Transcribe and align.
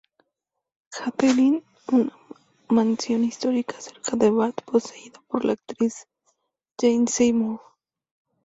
Catherine, 0.91 1.61
una 1.91 2.11
mansión 2.69 3.23
histórica 3.23 3.79
cerca 3.79 4.15
de 4.15 4.31
Bath 4.31 4.63
poseída 4.65 5.21
por 5.27 5.45
la 5.45 5.53
actriz 5.53 6.07
Jane 6.79 7.05
Seymour. 7.05 7.61